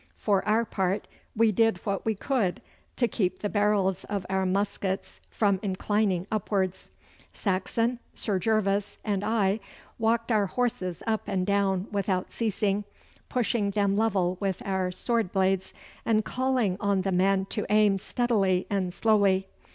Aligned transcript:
For 0.15 0.43
our 0.47 0.65
part, 0.65 1.07
we 1.35 1.51
did 1.51 1.77
what 1.85 2.05
we 2.07 2.15
could 2.15 2.59
to 2.95 3.07
keep 3.07 3.37
the 3.37 3.49
barrels 3.51 4.03
of 4.05 4.25
our 4.31 4.47
muskets 4.47 5.19
from 5.29 5.59
inclining 5.61 6.25
upwards. 6.31 6.89
Saxon, 7.33 7.99
Sir 8.15 8.39
Gervas, 8.39 8.97
and 9.05 9.23
I 9.23 9.59
walked 9.99 10.31
our 10.31 10.47
horses 10.47 11.03
up 11.05 11.21
and 11.27 11.45
down 11.45 11.85
without 11.91 12.31
ceasing, 12.31 12.83
pushing 13.29 13.69
them 13.69 13.95
level 13.95 14.37
with 14.39 14.63
our 14.65 14.89
sword 14.91 15.31
blades, 15.31 15.71
and 16.03 16.25
calling 16.25 16.77
on 16.79 17.01
the 17.03 17.11
men 17.11 17.45
to 17.51 17.67
aim 17.69 17.99
steadily 17.99 18.65
and 18.71 18.91
slowly. 18.95 19.45